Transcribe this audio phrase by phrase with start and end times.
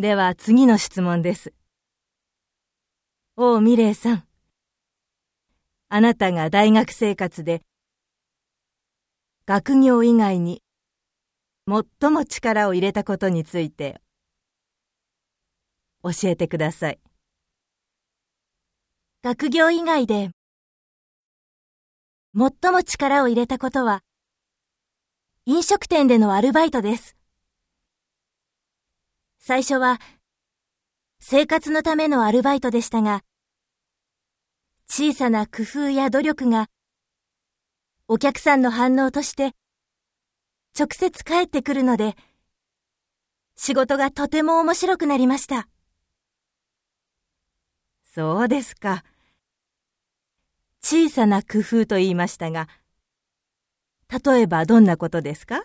[0.00, 1.52] では次の質問です。
[3.36, 4.24] 王ミレイさん。
[5.90, 7.60] あなたが大学生活で
[9.44, 10.62] 学業以外に
[11.68, 14.00] 最も力を入れたことについて
[16.02, 17.00] 教えてください。
[19.22, 20.30] 学業以外で
[22.34, 24.00] 最も力を入れたことは
[25.44, 27.19] 飲食店でのアルバイトです。
[29.50, 29.98] 最初は
[31.18, 33.24] 生活のためのアルバイトでしたが、
[34.88, 36.68] 小さな工夫や努力が
[38.06, 39.56] お客さんの反応として
[40.78, 42.14] 直接返ってくるので、
[43.56, 45.66] 仕事がとても面白くなりました。
[48.04, 49.02] そうですか。
[50.80, 52.68] 小さな工夫と言いましたが、
[54.24, 55.64] 例えばどんなことですか？